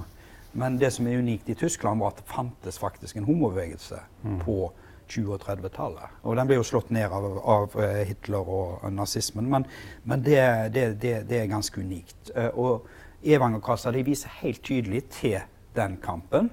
Men 0.55 0.79
det 0.79 0.93
som 0.95 1.07
er 1.07 1.19
unikt 1.19 1.51
i 1.51 1.55
Tyskland, 1.55 1.99
var 1.99 2.15
at 2.15 2.23
det 2.23 2.31
fantes 2.31 2.79
faktisk 2.79 3.19
en 3.19 3.27
homobevegelse 3.27 3.99
mm. 4.23 4.39
på 4.45 4.71
20- 5.11 5.35
og 5.35 5.43
30-tallet. 5.43 6.17
Og 6.23 6.39
den 6.39 6.47
ble 6.47 6.57
jo 6.61 6.65
slått 6.65 6.95
ned 6.95 7.11
av, 7.11 7.27
av 7.43 7.77
eh, 7.83 8.01
Hitler 8.07 8.47
og 8.55 8.87
nazismen, 8.95 9.51
men, 9.51 9.67
men 10.07 10.23
det, 10.23 10.39
er 10.39 11.51
ganske 11.51 11.83
unikt. 11.83 12.31
Uh, 12.31 12.49
og 12.55 12.89
Evangerkassa 13.23 13.91
viser 13.91 14.29
helt 14.41 14.63
tydelig 14.63 15.03
til 15.09 15.39
den 15.75 15.97
kampen. 16.03 16.51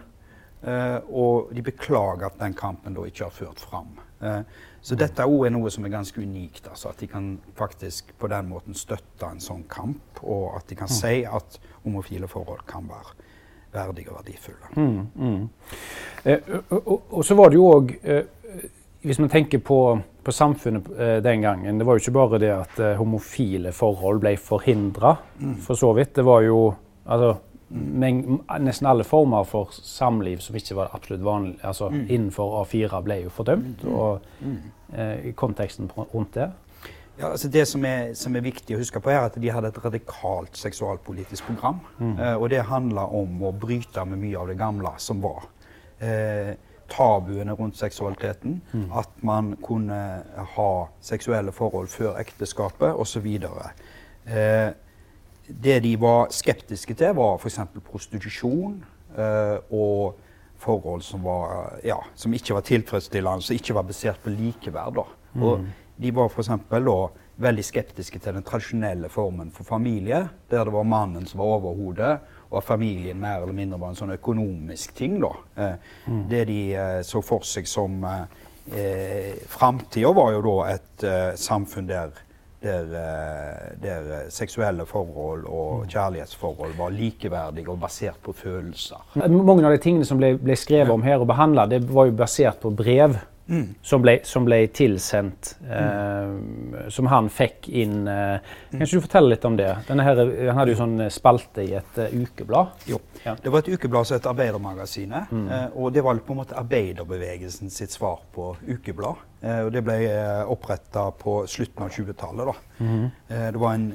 Uh, 0.58 0.98
og 1.14 1.52
de 1.54 1.62
beklager 1.62 2.26
at 2.26 2.40
den 2.40 2.54
kampen 2.54 2.94
da 2.96 3.04
ikke 3.06 3.28
har 3.28 3.30
ført 3.30 3.60
fram. 3.62 3.92
Uh, 4.18 4.42
så 4.82 4.96
mm. 4.96 4.98
dette 4.98 5.26
òg 5.26 5.44
er 5.46 5.52
noe 5.54 5.70
som 5.70 5.86
er 5.86 5.92
ganske 5.92 6.20
unikt. 6.20 6.66
Altså, 6.66 6.90
at 6.90 6.98
de 7.00 7.06
kan 7.06 7.28
faktisk 7.56 8.10
på 8.18 8.30
den 8.32 8.50
måten 8.50 8.74
støtte 8.74 9.30
en 9.30 9.40
sånn 9.40 9.62
kamp, 9.70 10.18
og 10.22 10.56
at 10.58 10.66
de 10.70 10.78
kan 10.80 10.90
mm. 10.90 10.96
si 10.98 11.22
at 11.22 11.60
homofile 11.84 12.28
forhold 12.28 12.66
kan 12.66 12.90
være 12.90 13.14
verdige 13.72 14.10
og 14.10 14.16
verdifulle. 14.16 14.66
Mm, 14.76 15.06
mm. 15.14 15.48
Eh, 16.24 16.38
og, 16.70 16.88
og, 16.88 17.02
og, 17.10 17.24
så 17.24 17.34
var 17.34 17.48
det 17.48 17.58
jo 17.60 17.66
òg 17.70 17.92
eh, 18.02 18.24
Hvis 19.02 19.18
man 19.18 19.28
tenker 19.28 19.58
på 19.58 20.00
på 20.28 20.34
samfunnet 20.36 20.88
eh, 21.00 21.16
den 21.24 21.42
gangen. 21.44 21.80
Det 21.80 21.86
var 21.88 21.96
jo 21.96 22.04
ikke 22.04 22.16
bare 22.18 22.40
det 22.42 22.52
at 22.52 22.80
eh, 22.84 22.96
homofile 23.00 23.72
forhold 23.72 24.20
ble 24.20 24.34
forhindra, 24.36 25.16
mm. 25.40 25.54
for 25.64 25.80
så 25.80 25.94
vidt. 25.96 26.12
Det 26.18 26.24
var 26.28 26.42
jo 26.44 26.58
altså, 27.08 27.34
nesten 27.72 28.88
alle 28.90 29.06
former 29.08 29.48
for 29.48 29.72
samliv 29.72 30.42
som 30.44 30.56
ikke 30.56 30.76
var 30.76 30.92
absolutt 30.96 31.24
vanlig, 31.24 31.56
altså 31.64 31.88
mm. 31.94 32.04
innenfor 32.06 32.58
A4, 32.62 33.00
ble 33.06 33.22
jo 33.24 33.32
fordømt. 33.32 33.84
Mm. 33.84 33.94
Og 33.94 34.20
i 34.92 35.30
eh, 35.30 35.34
konteksten 35.36 35.88
rundt 35.96 36.36
det. 36.36 36.50
Ja, 37.18 37.32
altså 37.32 37.48
det 37.50 37.64
som 37.66 37.82
er, 37.88 38.12
som 38.14 38.36
er, 38.38 38.44
viktig 38.44 38.76
å 38.76 38.78
huske 38.78 39.00
på, 39.02 39.10
er 39.10 39.24
at 39.24 39.40
de 39.40 39.50
hadde 39.50 39.72
et 39.72 39.80
radikalt 39.82 40.60
seksualpolitisk 40.60 41.48
program. 41.48 41.80
Mm. 41.98 42.14
Eh, 42.14 42.34
og 42.36 42.50
det 42.52 42.68
handla 42.68 43.08
om 43.16 43.42
å 43.48 43.56
bryte 43.56 44.04
med 44.06 44.20
mye 44.22 44.38
av 44.38 44.52
det 44.52 44.60
gamle 44.60 44.92
som 45.02 45.24
var. 45.24 45.48
Eh, 45.98 46.52
tabuene 46.88 47.52
rundt 47.52 47.78
seksualiteten. 47.78 48.60
Mm. 48.72 48.92
At 48.92 49.10
man 49.22 49.56
kunne 49.62 50.22
ha 50.56 50.70
seksuelle 51.00 51.52
forhold 51.52 51.88
før 51.92 52.18
ekteskapet 52.20 52.94
osv. 52.94 53.26
Eh, 54.26 54.70
det 55.48 55.82
de 55.82 55.94
var 56.00 56.28
skeptiske 56.30 56.94
til, 56.94 57.14
var 57.16 57.38
f.eks. 57.38 57.60
prostitusjon 57.84 58.80
eh, 59.16 59.58
og 59.72 60.18
forhold 60.58 61.02
som, 61.06 61.22
var, 61.24 61.78
ja, 61.84 61.98
som, 62.14 62.34
ikke 62.34 62.56
var 62.56 62.66
tilfredsstillende, 62.66 63.46
som 63.46 63.54
ikke 63.54 63.76
var 63.76 63.86
basert 63.88 64.20
på 64.24 64.34
likeverd. 64.34 65.04
Mm. 65.32 65.42
Og 65.42 65.68
de 65.96 66.14
var 66.14 66.28
f.eks. 66.28 66.50
veldig 67.38 67.64
skeptiske 67.64 68.18
til 68.18 68.34
den 68.34 68.46
tradisjonelle 68.46 69.08
formen 69.08 69.52
for 69.54 69.64
familie, 69.64 70.26
der 70.50 70.64
det 70.66 70.74
var 70.74 70.82
mannen 70.88 71.26
som 71.26 71.40
var 71.40 71.56
overhodet 71.58 72.18
og 72.50 72.60
at 72.62 72.64
familien 72.64 73.20
mer 73.20 73.42
eller 73.42 73.56
mindre 73.56 73.80
var 73.80 73.92
en 73.92 73.98
sånn 73.98 74.14
økonomisk 74.16 74.94
ting. 74.96 75.18
da. 75.20 75.32
Eh, 75.56 75.90
mm. 76.06 76.22
Det 76.30 76.44
de 76.48 76.60
eh, 76.74 77.00
så 77.04 77.22
for 77.24 77.44
seg 77.46 77.68
som 77.68 78.00
eh, 78.04 78.22
eh 78.68 79.34
Framtida 79.48 80.12
var 80.12 80.32
jo 80.32 80.40
da 80.46 80.56
et 80.72 81.04
eh, 81.04 81.34
samfunn 81.36 81.88
der, 81.88 82.10
der, 82.62 82.94
eh, 83.02 83.76
der, 83.82 84.30
seksuelle 84.30 84.86
forhold 84.86 85.44
og 85.44 85.84
mm. 85.84 85.88
kjærlighetsforhold 85.92 86.76
var 86.78 86.94
likeverdige 86.96 87.68
og 87.68 87.80
basert 87.80 88.20
på 88.22 88.32
følelser. 88.32 89.04
Mange 89.28 89.66
av 89.66 89.76
de 89.76 89.82
tingene 89.82 90.08
som 90.08 90.20
ble, 90.20 90.36
ble 90.40 90.56
skrevet 90.56 90.92
om 90.92 91.04
her 91.04 91.20
og 91.20 91.28
behandla, 91.28 91.68
var 91.88 92.08
jo 92.08 92.16
basert 92.16 92.60
på 92.64 92.72
brev 92.72 93.18
mm. 93.48 93.66
som, 93.82 94.02
ble, 94.04 94.18
som, 94.28 94.46
ble, 94.48 94.60
tilsendt, 94.74 95.56
eh, 95.70 96.88
som 96.94 97.10
han 97.12 97.30
fikk 97.32 97.68
inn. 97.68 98.06
Eh, 98.08 98.54
kan 98.70 98.86
ikke 98.86 99.00
du 99.00 99.06
fortelle 99.08 99.34
litt 99.34 99.48
om 99.48 99.58
det? 99.58 99.70
Denne 99.88 100.06
her, 100.06 100.22
han 100.48 100.60
hadde 100.60 100.74
jo 100.76 100.80
sånn 100.82 101.08
spalte 101.12 101.64
i 101.64 101.74
et 101.78 102.00
uh, 102.00 102.12
ukeblad. 102.14 102.86
Jo, 102.90 103.00
ja. 103.24 103.36
det 103.42 103.52
var 103.52 103.64
et 103.64 103.72
ukeblad 103.74 104.08
som 104.08 104.18
het 104.18 104.28
Arbeidermagasinet. 104.28 105.32
Mm. 105.32 105.48
Eh, 105.48 105.66
og 105.76 105.92
det 105.92 106.04
var 106.04 106.18
på 106.24 106.34
en 106.34 106.42
måte 106.42 106.56
arbeiderbevegelsen 106.58 107.70
sitt 107.70 107.94
svar 107.94 108.20
på 108.34 108.52
ukeblad. 108.68 109.24
Eh, 109.40 109.60
og 109.66 109.72
det 109.74 109.82
ble 109.86 109.98
eh, 110.08 110.42
oppretta 110.50 111.08
på 111.18 111.40
slutten 111.50 111.86
av 111.86 111.94
20-tallet. 111.94 112.64
Mm. 112.78 113.10
det 113.28 113.58
var 113.58 113.74
en, 113.74 113.86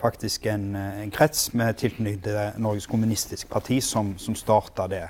faktisk 0.00 0.46
en, 0.50 0.74
en, 0.76 1.10
krets 1.14 1.52
med 1.54 1.76
tilknytning 1.78 2.18
til 2.24 2.62
Norges 2.62 2.88
Kommunistiske 2.90 3.48
Parti 3.50 3.78
som, 3.82 4.14
som 4.18 4.34
starta 4.34 4.88
det 4.90 5.04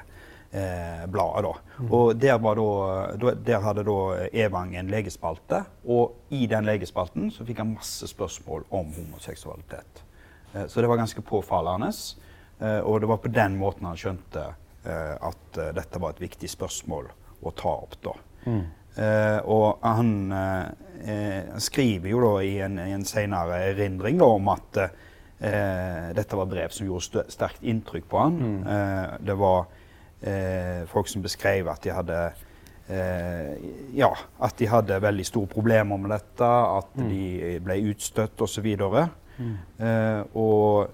eh, 0.54 1.06
bladet. 1.06 1.42
da. 1.42 1.54
Mm. 1.78 1.92
Og 1.92 2.16
der, 2.16 2.38
da, 2.38 3.34
der, 3.34 3.60
hadde 3.60 3.84
da 3.86 3.98
Evang 4.32 4.74
en 4.76 4.90
legespalte, 4.92 5.64
og 5.86 6.34
i 6.34 6.46
den 6.50 6.66
legespalten 6.68 7.30
så 7.34 7.46
fikk 7.46 7.62
han 7.62 7.74
masse 7.74 8.08
spørsmål 8.10 8.68
om 8.70 8.92
homoseksualitet. 8.94 10.04
Eh, 10.54 10.66
så 10.66 10.80
det 10.80 10.90
var 10.90 11.02
ganske 11.02 11.22
påfallende. 11.22 11.90
Eh, 12.60 12.78
og 12.78 13.00
det 13.00 13.10
var 13.10 13.22
på 13.22 13.34
den 13.34 13.58
måten 13.58 13.88
han 13.90 13.98
skjønte 13.98 14.46
eh, 14.86 15.14
at 15.18 15.58
eh, 15.58 15.74
dette 15.74 16.00
var 16.00 16.14
et 16.14 16.24
viktig 16.24 16.50
spørsmål 16.50 17.10
å 17.44 17.54
ta 17.58 17.74
opp. 17.74 17.98
da. 18.04 18.16
Mm. 18.46 18.64
Eh, 18.94 19.38
og 19.50 19.82
han 19.82 20.10
skriver 21.58 22.08
jo 22.12 22.20
da 22.22 22.34
i 22.46 22.54
en, 22.62 22.78
i 22.78 22.92
en 22.94 23.04
senere 23.04 23.58
erindring 23.72 24.20
da, 24.20 24.28
om 24.30 24.54
at 24.54 24.78
dette 25.44 26.38
var 26.38 26.46
brev 26.48 26.72
som 26.72 26.86
gjorde 26.86 27.24
sterkt 27.28 27.64
inntrykk 27.66 28.06
på 28.08 28.20
han. 28.22 28.36
Mm. 28.38 28.60
det 29.26 29.34
var 29.36 29.66
folk 30.88 31.08
som 31.10 31.20
beskrev 31.24 31.68
at 31.68 31.82
de 31.84 31.90
hadde 31.92 32.18
eh, 32.88 33.54
ja, 33.94 34.10
at 34.38 34.58
de 34.58 34.68
hadde 34.68 34.98
veldig 35.02 35.26
store 35.26 35.50
problemer 35.50 36.00
med 36.00 36.12
dette, 36.14 36.48
at 36.48 36.98
mm. 36.98 37.06
de 37.10 37.54
ble 37.64 37.78
utstøtt 37.92 38.44
osv. 38.44 38.68
Mm. 39.38 39.56
Eh, 39.78 40.20
og 40.38 40.92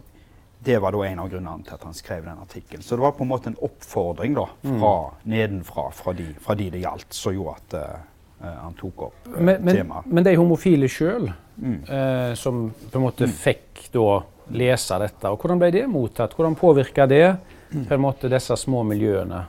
det 0.60 0.76
var 0.82 0.92
da 0.92 1.04
en 1.08 1.22
av 1.22 1.30
grunnene 1.32 1.64
til 1.64 1.76
at 1.76 1.84
han 1.88 1.96
skrev 1.96 2.26
den 2.26 2.40
artikkelen. 2.42 2.84
Så 2.84 2.96
det 2.96 3.04
var 3.04 3.14
på 3.16 3.24
en 3.24 3.32
måte 3.32 3.52
en 3.52 3.60
oppfordring 3.64 4.36
da, 4.36 4.46
mm. 4.62 4.74
fra 4.76 4.94
mm. 5.08 5.28
nedenfra, 5.34 5.86
fra 5.96 6.16
de, 6.16 6.26
fra 6.40 6.56
de, 6.58 6.68
det 6.74 6.82
gjaldt, 6.82 7.14
som 7.16 7.36
gjorde 7.36 7.54
at 7.56 7.78
uh, 7.80 8.50
han 8.66 8.76
tok 8.76 9.06
opp 9.08 9.30
uh, 9.30 9.38
men, 9.38 9.62
men, 9.64 9.80
temaet. 9.80 10.10
Men 10.10 10.26
de 10.26 10.34
homofile 10.36 10.90
sjøl, 10.92 11.30
mm. 11.56 11.78
uh, 11.88 12.34
som 12.36 12.66
på 12.76 13.00
en 13.00 13.06
måte 13.06 13.30
mm. 13.30 13.32
fikk 13.40 13.86
da 13.94 14.04
lese 14.52 15.00
dette, 15.00 15.30
og 15.30 15.40
hvordan 15.40 15.62
ble 15.62 15.72
det 15.72 15.86
mottatt? 15.88 16.36
Hvordan 16.36 16.58
påvirka 16.60 17.08
det? 17.08 17.24
På 17.70 17.94
en 17.94 18.02
måte 18.02 18.30
disse 18.32 18.56
små 18.56 18.82
miljøene? 18.86 19.44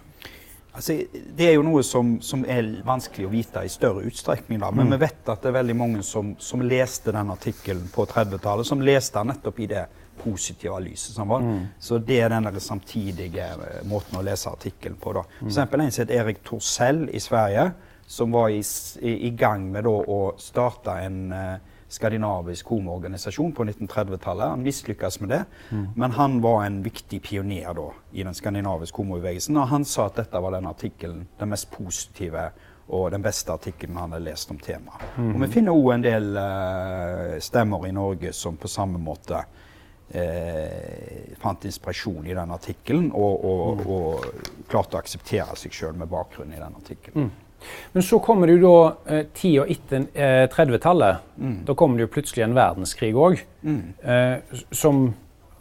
Altså, 0.71 0.95
det 1.35 1.49
er 1.49 1.57
jo 1.57 1.65
noe 1.67 1.81
som, 1.83 2.13
som, 2.23 2.45
er 2.47 2.63
vanskelig 2.87 3.25
å 3.27 3.31
vite 3.33 3.63
i 3.67 3.71
større 3.71 4.05
utstrekning. 4.07 4.61
Da. 4.61 4.69
Men 4.71 4.87
mm. 4.87 4.93
vi 4.93 4.99
vet 5.03 5.31
at 5.33 5.41
det 5.43 5.49
er 5.49 5.57
veldig 5.57 5.75
mange 5.75 6.03
som, 6.07 6.31
som 6.39 6.63
leste 6.63 7.11
den 7.11 7.33
artikkelen 7.33 7.89
på 7.91 8.05
30-tallet, 8.07 8.67
som 8.67 8.83
leste 8.85 9.19
den 9.19 9.33
nettopp 9.33 9.59
i 9.59 9.67
det 9.67 9.83
positive 10.21 10.79
lyset. 10.79 11.17
Mm. 11.19 11.65
Så 11.79 11.99
det 11.99 12.21
er 12.23 12.31
den 12.31 12.47
samtidige 12.63 13.49
eh, 13.51 13.81
måten 13.89 14.19
å 14.19 14.23
lese 14.23 14.51
artikkelen 14.53 14.95
på. 15.01 15.17
Da. 15.17 15.25
For 15.27 15.49
mm. 15.49 15.51
eksempel 15.51 15.83
en 15.83 15.91
som 15.91 16.05
het 16.05 16.15
Erik 16.21 16.39
Torsell 16.47 17.03
i 17.11 17.19
Sverige, 17.19 17.67
som 18.07 18.31
var 18.31 18.49
i, 18.55 18.63
i, 19.01 19.13
i 19.27 19.35
gang 19.35 19.67
med 19.73 19.83
da, 19.87 19.91
å 19.91 20.21
starte 20.39 20.95
en 21.03 21.19
uh, 21.31 21.70
skandinavisk 21.91 22.71
homoorganisasjon 22.71 23.51
på 23.53 23.65
1930-tallet. 23.67 24.53
Han 24.53 24.65
mislykkes 24.65 25.19
med 25.21 25.33
det, 25.33 25.41
mm. 25.69 25.85
men 25.95 26.11
han 26.17 26.39
var 26.41 26.65
en 26.65 26.81
viktig 26.85 27.21
pioner 27.25 27.73
da, 27.75 27.87
i 28.11 28.23
den 28.23 28.37
skandinaviske 28.37 29.03
homobevegelsen. 29.03 29.59
Og 29.59 29.71
han 29.73 29.87
sa 29.87 30.07
at 30.07 30.21
dette 30.21 30.41
var 30.43 30.55
den 30.55 30.69
artikkelen, 30.71 31.25
den 31.39 31.51
mest 31.51 31.71
positive 31.73 32.49
og 32.91 33.11
den 33.13 33.23
beste 33.23 33.53
artikkelen 33.53 33.97
han 33.99 34.11
hadde 34.11 34.25
lest 34.25 34.51
om 34.51 34.59
temaet. 34.59 35.03
Mm. 35.17 35.33
Og 35.35 35.43
vi 35.45 35.51
finner 35.53 35.75
òg 35.75 35.91
en 35.95 36.05
del 36.05 36.31
uh, 36.35 37.37
stemmer 37.43 37.87
i 37.87 37.93
Norge 37.95 38.33
som 38.35 38.57
på 38.59 38.71
samme 38.71 38.99
måte 38.99 39.39
uh, 39.39 41.35
fant 41.39 41.67
inspirasjon 41.69 42.27
i 42.27 42.35
den 42.35 42.51
artikkelen, 42.51 43.11
og, 43.15 43.45
og, 43.51 43.79
mm. 43.79 43.87
og, 43.95 44.65
klarte 44.71 44.97
å 44.97 45.03
akseptere 45.03 45.55
seg 45.59 45.75
sjøl 45.75 45.95
med 45.99 46.11
bakgrunn 46.11 46.51
i 46.55 46.59
den 46.59 46.75
artikkelen. 46.79 47.31
Mm. 47.61 47.89
Men 47.93 48.05
så 48.09 48.19
kommer 48.19 48.49
det 48.49 48.57
jo 48.57 48.61
da 48.67 49.15
eh, 49.15 49.25
tida 49.37 49.65
etter 49.69 50.07
eh, 50.13 50.45
30-tallet. 50.49 51.27
Mm. 51.37 51.59
Da 51.67 51.75
kommer 51.77 51.99
det 51.99 52.07
jo 52.07 52.13
plutselig 52.17 52.45
en 52.47 52.57
verdenskrig 52.57 53.13
òg. 53.15 53.43
Mm. 53.61 53.83
Eh, 54.01 54.63
som 54.71 55.05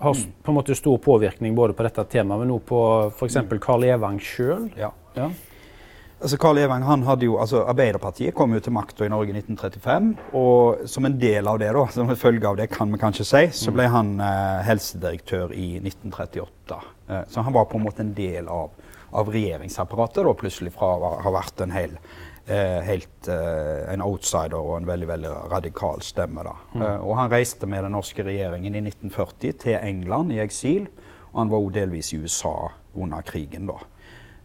har 0.01 0.17
mm. 0.17 0.33
på 0.43 0.53
en 0.53 0.59
måte 0.59 0.75
stor 0.75 0.99
påvirkning 0.99 1.55
både 1.55 1.77
på 1.77 1.85
dette 1.85 2.05
temaet, 2.09 2.41
men 2.41 2.57
òg 2.57 2.65
på 2.69 2.83
f.eks. 3.13 3.43
Mm. 3.45 3.55
Karl 3.61 3.87
Evang 3.91 4.21
sjøl. 4.25 4.71
Ja. 4.81 4.95
ja. 5.19 5.29
Altså 6.21 6.37
Karl 6.37 6.59
Evang 6.61 6.83
han 6.85 7.03
hadde 7.09 7.25
jo, 7.25 7.39
altså 7.41 7.63
Arbeiderpartiet 7.65 8.35
kom 8.37 8.53
jo 8.53 8.61
til 8.61 8.75
makta 8.77 9.07
i 9.07 9.13
Norge 9.13 9.33
i 9.33 9.39
1935. 9.39 10.11
Og 10.37 10.83
som 10.93 11.09
en 11.09 11.17
del 11.21 11.49
av 11.49 11.61
det, 11.63 11.71
da, 11.73 11.87
som 11.95 12.13
en 12.13 12.21
følge 12.21 12.49
av 12.49 12.59
det, 12.61 12.69
kan 12.73 12.93
vi 12.93 13.01
kanskje 13.01 13.25
si, 13.25 13.43
så 13.57 13.73
mm. 13.73 13.77
ble 13.79 13.87
han 13.95 14.11
eh, 14.27 14.59
helsedirektør 14.69 15.55
i 15.57 15.71
1938. 15.81 16.81
Eh, 17.09 17.23
så 17.33 17.47
han 17.47 17.57
var 17.57 17.71
på 17.71 17.81
en 17.81 17.87
måte 17.87 18.05
en 18.05 18.13
del 18.17 18.53
av 18.53 18.69
av 19.11 19.31
regjeringsapparatet, 19.33 20.25
da 20.25 20.35
plutselig 20.39 20.75
fra 20.75 20.95
å 20.97 21.15
ha 21.25 21.33
vært 21.35 21.65
en 21.65 21.75
hel 21.75 21.97
eh, 22.47 22.81
helt 22.87 23.29
eh, 23.29 23.93
en 23.93 24.03
outsider 24.05 24.59
og 24.59 24.77
en 24.79 24.89
veldig 24.89 25.09
veldig 25.11 25.31
radikal 25.53 26.03
stemme. 26.05 26.45
da. 26.47 26.57
Mm. 26.75 26.83
Eh, 26.83 26.99
og 27.07 27.17
Han 27.17 27.31
reiste 27.31 27.67
med 27.67 27.85
den 27.85 27.97
norske 27.97 28.25
regjeringen 28.27 28.75
i 28.75 28.85
1940 28.89 29.57
til 29.65 29.79
England 29.81 30.33
i 30.33 30.43
eksil. 30.43 30.89
Og 31.31 31.39
han 31.45 31.51
var 31.51 31.63
også 31.63 31.77
delvis 31.79 32.13
i 32.13 32.19
USA 32.19 32.57
under 32.95 33.23
krigen. 33.23 33.67
da. 33.67 33.79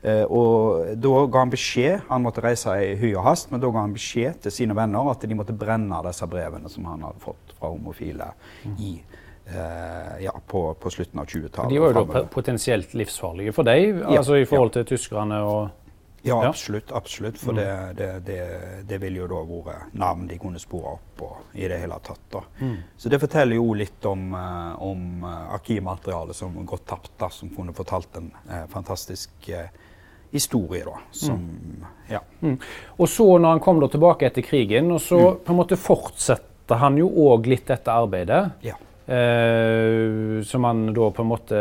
Eh, 0.01 0.23
og 0.29 1.01
Da 1.01 1.25
ga 1.25 1.39
han 1.39 1.49
beskjed 1.49 2.01
Han 2.09 2.21
måtte 2.21 2.43
reise 2.43 2.69
i 2.77 2.95
hy 2.95 3.15
og 3.15 3.23
hast, 3.23 3.51
men 3.51 3.59
da 3.59 3.71
ga 3.71 3.79
han 3.79 3.93
beskjed 3.93 4.41
til 4.41 4.51
sine 4.51 4.75
venner 4.75 5.09
at 5.09 5.21
de 5.21 5.35
måtte 5.35 5.53
brenne 5.57 6.03
disse 6.05 6.27
brevene 6.27 6.69
som 6.69 6.85
han 6.85 7.01
hadde 7.01 7.19
fått 7.19 7.55
fra 7.57 7.69
homofile 7.69 8.33
mm. 8.65 8.75
i 8.79 9.01
Uh, 9.01 9.24
ja, 10.19 10.31
på, 10.47 10.73
på, 10.73 10.89
slutten 10.89 11.19
av 11.21 11.25
20-tallet. 11.29 11.69
De 11.69 11.79
var 11.79 11.91
jo 11.93 12.05
da 12.09 12.21
potensielt 12.33 12.95
livsfarlige 12.97 13.53
for 13.53 13.67
deg, 13.67 13.99
altså 14.09 14.39
i 14.41 14.47
forhold 14.49 14.73
til 14.73 14.87
tyskerne 14.89 15.41
og 15.45 15.59
Ja, 16.25 16.39
absolutt. 16.47 16.89
absolutt 16.97 17.37
For 17.37 17.53
mm. 17.53 17.59
det, 17.59 17.73
det, 17.99 18.07
det, 18.25 18.39
det, 18.89 18.97
ville 19.03 19.19
jo 19.19 19.27
da 19.29 19.43
vært 19.45 19.93
navn 19.93 20.23
de 20.25 20.39
kunne 20.41 20.57
spore 20.57 20.95
opp 20.95 21.11
på 21.19 21.29
i 21.53 21.67
det 21.69 21.77
hele 21.83 21.99
tatt. 22.01 22.23
da. 22.33 22.41
Mm. 22.57 22.79
Så 22.97 23.11
det 23.13 23.19
forteller 23.21 23.59
jo 23.59 23.67
litt 23.77 24.07
om, 24.09 24.31
uh, 24.33 24.73
om 24.81 25.21
arkivmaterialet 25.29 26.35
som 26.35 26.57
har 26.57 26.65
gått 26.73 26.87
tapt, 26.89 27.11
da, 27.21 27.29
som 27.29 27.53
kunne 27.53 27.77
fortalt 27.77 28.17
en 28.17 28.31
fantastisk 28.73 29.51
historie. 30.35 30.83
da. 30.83 30.99
Som, 31.11 31.35
mm. 31.35 31.85
ja. 32.07 32.21
Mm. 32.41 32.57
Og 32.97 33.09
så 33.09 33.37
når 33.37 33.49
han 33.49 33.63
kom 33.63 33.79
da 33.79 33.89
tilbake 33.91 34.27
etter 34.29 34.45
krigen, 34.45 34.91
og 34.91 35.01
så 35.01 35.19
mm. 35.19 35.39
på 35.45 35.53
en 35.53 35.59
måte 35.61 35.79
fortsetter 35.79 36.81
han 36.81 36.97
jo 36.99 37.07
òg 37.27 37.47
litt 37.51 37.67
dette 37.69 37.93
arbeidet. 37.93 38.41
Ja. 38.65 38.75
Eh, 39.05 40.41
som 40.43 40.61
man 40.61 40.87
da 40.93 41.09
på 41.13 41.21
en 41.21 41.29
måte 41.29 41.57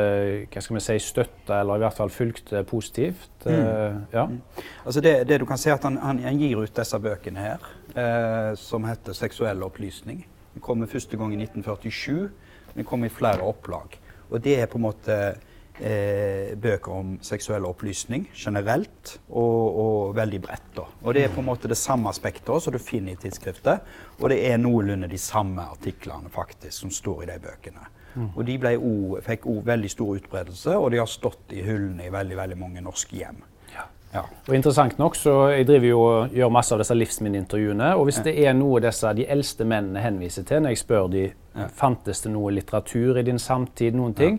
hva 0.49 0.63
skal 0.65 0.79
vi 0.79 0.81
si, 0.81 0.95
støtta, 1.05 1.59
eller 1.61 1.77
i 1.77 1.83
hvert 1.85 1.99
fall 1.99 2.13
fulgte 2.13 2.63
positivt. 2.69 3.45
Mm. 3.45 3.59
Eh, 3.59 3.99
ja. 4.17 4.25
Mm. 4.31 4.39
Altså 4.85 5.03
det, 5.05 5.15
det, 5.29 5.41
du 5.43 5.47
kan 5.49 5.61
se 5.61 5.75
at 5.75 5.85
han, 5.85 5.99
han, 6.01 6.23
han 6.25 6.41
gir 6.41 6.63
ut 6.65 6.73
disse 6.77 7.01
bøkene 7.05 7.45
her, 7.45 7.67
eh, 7.93 8.55
som 8.57 8.89
heter 8.89 9.13
'Seksuell 9.13 9.61
opplysning'. 9.67 10.25
Den 10.55 10.63
kom 10.63 10.87
første 10.89 11.19
gang 11.21 11.35
i 11.35 11.43
1947. 11.43 12.31
Den 12.75 12.85
kom 12.85 13.05
i 13.05 13.13
flere 13.13 13.43
opplag. 13.43 13.99
Og 14.31 14.41
det 14.45 14.61
er 14.61 14.67
på 14.67 14.79
en 14.79 14.87
måte 14.89 15.17
eh, 15.81 16.55
bøker 16.61 16.93
om 16.93 17.15
seksuell 17.25 17.67
opplysning 17.69 18.29
generelt, 18.35 19.17
og, 19.29 19.79
og 19.85 20.17
veldig 20.17 20.41
bredt. 20.43 20.71
Da. 20.77 20.87
Og 21.03 21.15
Det 21.15 21.25
er 21.25 21.35
på 21.35 21.43
en 21.43 21.49
måte 21.49 21.71
det 21.71 21.79
samme 21.81 22.11
aspektet 22.11 22.63
som 22.63 22.75
du 22.75 22.79
finner 22.79 23.15
i 23.15 23.21
tidsskriftet, 23.21 23.95
og 24.21 24.31
det 24.31 24.41
er 24.51 24.61
noenlunde 24.61 25.11
de 25.11 25.19
samme 25.19 25.67
artiklene 25.75 26.31
faktisk 26.33 26.85
som 26.85 26.95
står 26.95 27.25
i 27.25 27.33
de 27.33 27.41
bøkene. 27.47 27.89
Mm. 28.15 28.29
Og 28.37 28.45
De 28.47 28.59
også, 28.77 29.25
fikk 29.27 29.49
òg 29.51 29.65
veldig 29.67 29.91
stor 29.91 30.15
utbredelse, 30.21 30.77
og 30.79 30.93
de 30.93 31.03
har 31.03 31.11
stått 31.11 31.53
i 31.53 31.65
hyllene 31.67 32.07
i 32.07 32.13
veldig, 32.15 32.37
veldig 32.37 32.59
mange 32.59 32.85
norske 32.85 33.17
hjem. 33.17 33.43
Ja. 34.15 34.23
Og 34.49 34.55
interessant 34.55 34.99
nok, 34.99 35.17
så 35.17 35.49
Jeg 35.51 35.67
driver 35.67 35.87
jo 35.87 36.01
og 36.01 36.35
gjør 36.35 36.53
masse 36.55 36.75
av 36.75 36.79
disse 36.79 36.95
livsminneintervjuene. 36.95 37.95
Og 37.99 38.05
hvis 38.09 38.21
ja. 38.21 38.29
det 38.29 38.35
er 38.47 38.55
noe 38.55 38.81
disse, 38.81 39.11
de 39.17 39.27
eldste 39.27 39.67
mennene 39.67 40.03
henviser 40.05 40.47
til 40.47 40.63
når 40.63 40.75
jeg 40.75 40.83
spør 40.85 41.09
de, 41.11 41.25
ja. 41.55 41.67
fantes 41.67 42.23
det 42.23 42.31
noe 42.35 42.53
litteratur 42.55 43.19
i 43.19 43.27
din 43.27 43.43
samtid, 43.43 43.97
noen 43.99 44.15
ting, 44.15 44.39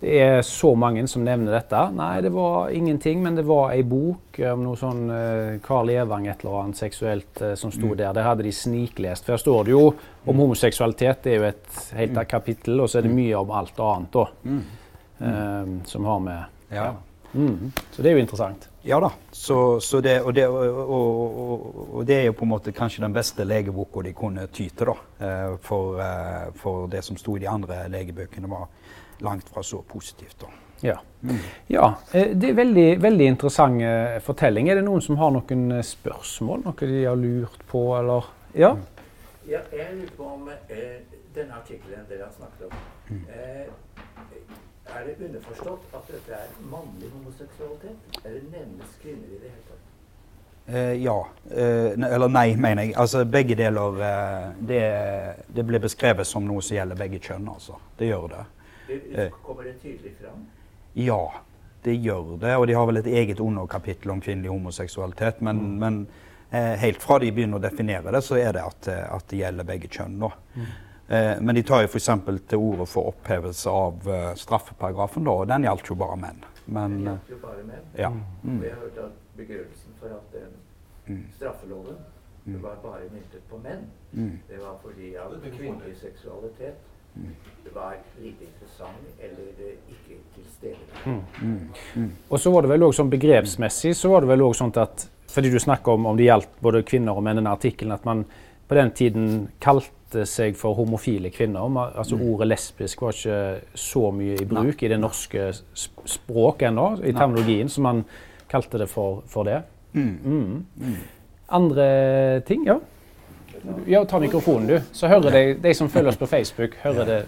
det 0.00 0.18
er 0.22 0.42
så 0.46 0.70
mange 0.78 1.02
som 1.10 1.24
nevner 1.26 1.56
dette. 1.56 1.78
Nei, 1.98 2.20
det 2.22 2.30
var 2.30 2.70
ingenting, 2.70 3.18
men 3.22 3.34
det 3.34 3.42
var 3.48 3.72
ei 3.74 3.82
bok 3.82 4.38
om 4.46 4.62
noe 4.62 4.78
sånn 4.78 5.08
uh, 5.10 5.56
Carl 5.64 5.90
Evang 5.90 6.28
et 6.30 6.44
eller 6.44 6.60
annet 6.60 6.78
seksuelt 6.78 7.40
uh, 7.42 7.56
som 7.58 7.72
sto 7.74 7.90
mm. 7.90 7.96
der. 7.98 8.12
Det 8.14 8.26
hadde 8.28 8.46
de 8.46 8.52
sniklest. 8.54 9.26
For 9.26 9.34
her 9.34 9.42
står 9.42 9.66
det 9.66 9.74
jo 9.74 9.82
om 9.88 10.30
mm. 10.30 10.44
homoseksualitet. 10.44 11.24
Det 11.24 11.32
er 11.32 11.40
jo 11.40 11.48
et 11.48 11.80
helt 11.98 12.14
mm. 12.14 12.22
kapittel, 12.30 12.78
og 12.78 12.86
så 12.86 13.00
er 13.00 13.08
det 13.08 13.16
mye 13.16 13.40
om 13.40 13.50
alt 13.58 13.82
annet 13.88 14.14
da. 14.14 14.24
Uh, 15.18 15.74
som 15.90 16.06
har 16.06 16.22
med 16.22 16.38
ja. 16.70 16.84
ja. 16.84 16.94
Mm. 17.34 17.72
Så 17.90 18.04
det 18.04 18.12
er 18.12 18.20
jo 18.20 18.22
interessant. 18.22 18.70
Ja 18.86 19.00
da. 19.02 19.10
Så, 19.34 19.80
så 19.82 19.98
det, 20.04 20.20
og, 20.22 20.30
det, 20.36 20.46
og, 20.46 20.78
og, 20.78 21.66
og, 21.88 22.06
det, 22.06 22.20
er 22.20 22.28
jo 22.28 22.38
på 22.38 22.46
en 22.46 22.52
måte 22.54 22.72
kanskje 22.72 23.02
den 23.02 23.18
beste 23.18 23.42
legeboka 23.44 24.06
de 24.06 24.14
kunne 24.16 24.46
ty 24.46 24.70
til, 24.70 24.94
da. 24.94 25.58
For, 25.66 25.98
for 26.56 26.86
det 26.88 27.02
som 27.04 27.18
sto 27.18 27.34
i 27.36 27.42
de 27.42 27.50
andre 27.50 27.82
legebøkene, 27.90 28.48
var 28.48 28.70
langt 29.24 29.48
fra 29.48 29.62
så 29.62 29.82
positivt. 29.82 30.40
da. 30.40 30.52
Ja. 30.80 31.00
Mm. 31.22 31.36
ja. 31.66 31.94
Eh, 32.12 32.36
det 32.36 32.48
er 32.48 32.54
veldig, 32.54 33.02
veldig 33.02 33.26
interessant 33.26 33.82
eh, 33.82 34.18
fortelling. 34.22 34.68
Er 34.68 34.78
det 34.78 34.84
noen 34.86 35.02
som 35.02 35.18
har 35.18 35.32
noen 35.34 35.72
eh, 35.74 35.84
spørsmål? 35.84 36.62
Noe 36.66 36.90
de 36.92 37.02
har 37.04 37.18
lurt 37.18 37.66
på, 37.70 37.82
eller 37.98 38.30
Ja? 38.54 38.76
Ja, 39.48 39.60
jeg 39.72 39.94
lurer 39.96 40.14
på 40.16 40.24
om 40.28 40.48
eh, 40.68 41.00
denne 41.34 41.56
artikkelen 41.56 42.04
dere 42.08 42.26
har 42.26 42.32
snakket 42.36 42.66
om 42.68 42.74
mm. 43.08 43.22
eh, 43.32 44.96
Er 44.96 45.06
det 45.06 45.14
underforstått 45.24 45.94
at 45.96 46.10
dette 46.12 46.36
er 46.36 46.50
mannlig 46.70 47.10
homoseksualitet? 47.12 48.20
Eller 48.24 48.42
nevnes 48.52 48.94
kvinner 49.02 49.28
i 49.34 49.40
det 49.40 49.50
hele 49.50 49.64
tatt? 49.68 49.84
Eh, 50.68 50.94
ja. 51.00 51.16
eller 51.48 52.28
nei, 52.28 52.52
mener 52.56 52.82
jeg. 52.82 52.94
Altså 53.00 53.24
begge 53.24 53.56
deler 53.56 53.96
det, 54.68 54.82
det 55.48 55.64
blir 55.64 55.80
beskrevet 55.80 56.28
som 56.28 56.44
noe 56.44 56.62
som 56.62 56.76
gjelder 56.76 57.00
begge 57.00 57.20
kjønn, 57.24 57.48
altså. 57.48 57.80
Det 57.98 58.10
gjør 58.10 58.28
det. 58.34 58.44
Det 58.88 59.30
kommer 59.42 59.68
det 59.68 59.76
tydelig 59.82 60.14
fram? 60.20 60.46
Ja, 60.98 61.22
det 61.82 61.94
gjør 61.94 62.36
det. 62.40 62.56
Og 62.56 62.66
de 62.66 62.74
har 62.74 62.88
vel 62.88 63.00
et 63.02 63.06
eget 63.06 63.40
underkapittel 63.40 64.10
om 64.10 64.20
kvinnelig 64.20 64.50
homoseksualitet. 64.50 65.40
Men, 65.40 65.62
mm. 65.62 65.78
men 65.78 66.06
eh, 66.50 66.74
helt 66.82 67.02
fra 67.02 67.20
de 67.22 67.30
begynner 67.32 67.60
å 67.60 67.62
definere 67.62 68.12
det, 68.14 68.22
så 68.24 68.38
er 68.40 68.52
det 68.56 68.66
at, 68.66 68.90
eh, 68.92 69.04
at 69.14 69.30
det 69.30 69.42
gjelder 69.42 69.68
begge 69.68 69.90
kjønn. 69.92 70.18
Mm. 70.56 70.68
Eh, 71.08 71.34
men 71.40 71.54
de 71.54 71.62
tar 71.62 71.84
jo 71.84 71.92
f.eks. 71.92 72.10
til 72.50 72.58
orde 72.58 72.88
for 72.90 73.12
opphevelse 73.14 73.72
av 73.72 74.10
uh, 74.10 74.34
straffeparagrafen, 74.36 75.24
da, 75.24 75.36
og 75.40 75.48
den 75.48 75.64
gjaldt 75.64 75.88
jo 75.88 75.96
bare 76.02 76.18
menn. 76.20 76.44
Men, 76.66 76.98
den 76.98 77.08
gjaldt 77.08 77.32
jo 77.32 77.40
bare 77.46 77.64
menn. 77.64 77.88
Ja. 77.96 78.12
Mm. 78.42 78.60
Vi 78.60 78.68
har 78.68 78.82
hørt 78.82 79.00
at 79.06 79.24
begrunnelsen 79.38 79.96
for 80.02 80.18
at 80.18 80.34
den 80.34 80.52
mm. 81.06 81.24
straffeloven 81.38 81.96
mm. 82.44 82.60
var 82.66 82.76
bare 82.82 83.08
myntet 83.14 83.46
på 83.48 83.60
menn, 83.64 83.88
mm. 84.12 84.36
det 84.50 84.60
var 84.60 84.76
fordi 84.82 85.14
at 85.16 85.38
kvinnelig 85.56 85.96
seksualitet 86.02 86.76
det 86.76 86.97
var 87.78 87.94
lite 88.22 88.48
interessant 88.48 89.22
eller 89.22 89.74
ikke 89.90 90.18
til 90.34 90.46
stede. 90.56 91.04
Mm. 91.06 91.20
Mm. 91.42 91.60
Mm. 91.94 92.10
Og 92.30 92.40
så 92.40 92.50
var 92.50 92.64
det 92.64 92.72
vel 92.72 92.86
også 92.88 93.02
sånn 93.02 93.12
begrepsmessig 93.12 93.94
så 93.96 94.10
var 94.12 94.24
det 94.24 94.32
vel 94.32 94.44
også 94.46 94.64
sånn 94.64 94.74
at 94.82 95.06
fordi 95.28 95.52
du 95.52 95.58
snakker 95.60 95.94
om 95.94 96.08
om 96.08 96.16
det 96.16 96.28
gjaldt 96.28 96.60
både 96.64 96.82
kvinner 96.88 97.18
og 97.18 97.24
menn 97.24 97.36
i 97.36 97.42
denne 97.42 97.52
artikkelen, 97.52 97.92
at 97.94 98.06
man 98.08 98.24
på 98.68 98.76
den 98.76 98.90
tiden 98.96 99.26
kalte 99.60 100.24
seg 100.28 100.56
for 100.56 100.76
homofile 100.76 101.30
kvinner. 101.32 101.68
Altså 101.88 102.16
mm. 102.16 102.24
Ordet 102.32 102.48
lesbisk 102.48 103.04
var 103.04 103.16
ikke 103.16 103.76
så 103.76 104.08
mye 104.14 104.38
i 104.40 104.48
bruk 104.48 104.72
Nei. 104.72 104.86
i 104.88 104.92
det 104.94 105.00
norske 105.00 105.50
språk 106.08 106.64
ennå, 106.68 106.90
i 107.04 107.12
terminologien, 107.12 107.68
så 107.68 107.84
man 107.84 108.02
kalte 108.48 108.80
det 108.80 108.88
for, 108.88 109.22
for 109.28 109.48
det. 109.48 109.60
Mm. 109.92 110.14
Mm. 110.24 110.64
mm. 110.80 110.98
Andre 111.58 111.88
ting? 112.48 112.64
Ja? 112.68 112.80
Ja, 113.88 114.04
ta 114.04 114.18
mikrofonen, 114.20 114.66
du. 114.66 114.80
Så 114.92 115.08
hører 115.08 115.32
de, 115.32 115.42
de 115.64 115.70
som 115.74 115.88
følger 115.88 116.12
oss 116.12 116.18
på 116.20 116.26
Facebook, 116.28 116.74
hører 116.82 117.06
det. 117.08 117.18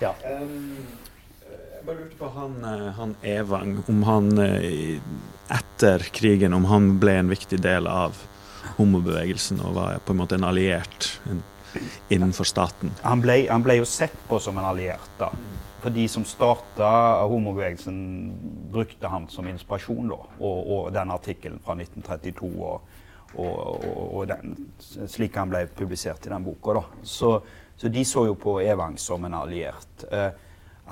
Ja. 0.00 0.12
Jeg 0.24 1.82
bare 1.84 1.96
lurte 1.98 2.16
på 2.16 2.30
han, 2.32 2.54
eh, 2.64 2.86
han 2.96 3.12
Evang, 3.28 3.74
om 3.92 3.98
han 4.08 4.30
eh, 4.40 5.02
etter 5.52 6.06
krigen 6.16 6.56
om 6.56 6.64
han 6.70 6.94
ble 7.02 7.18
en 7.20 7.28
viktig 7.28 7.58
del 7.60 7.90
av 7.92 8.16
homobevegelsen 8.78 9.60
og 9.60 9.76
var 9.76 10.00
på 10.06 10.14
en 10.14 10.22
måte 10.22 10.38
en 10.38 10.48
alliert 10.48 11.10
innenfor 12.08 12.48
staten. 12.48 12.94
Han 13.02 13.20
ble, 13.20 13.42
han 13.50 13.64
ble 13.66 13.76
jo 13.82 13.84
sett 13.84 14.16
på 14.30 14.40
som 14.40 14.56
en 14.62 14.70
alliert. 14.72 15.12
da. 15.20 15.28
For 15.84 15.92
de 15.92 16.06
som 16.08 16.24
starta 16.24 16.88
homobevegelsen, 17.28 18.00
brukte 18.72 19.12
han 19.12 19.28
som 19.28 19.44
inspirasjon. 19.50 20.08
da, 20.08 20.22
Og, 20.40 20.58
og 20.72 20.90
den 20.96 21.12
artikkelen 21.12 21.60
fra 21.60 21.76
1932. 21.76 22.48
og 22.56 22.80
og, 23.38 23.84
og, 24.14 24.26
den, 24.28 24.54
slik 24.78 25.36
han 25.36 25.50
ble 25.52 25.64
publisert 25.76 26.26
i 26.26 26.32
den 26.32 26.44
boka. 26.44 26.82
Så, 27.02 27.34
så, 27.76 27.88
de 27.88 28.04
så 28.04 28.26
jo 28.28 28.36
på 28.38 28.58
Evang 28.60 28.98
som 29.00 29.24
en 29.24 29.34
alliert. 29.34 30.04
Eh, 30.10 30.30